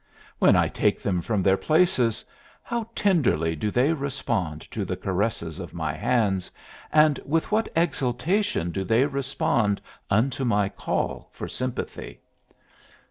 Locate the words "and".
6.91-7.19